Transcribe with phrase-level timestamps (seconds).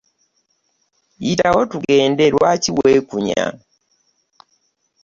[1.23, 3.43] Yitawo tugende lwaki weekunya?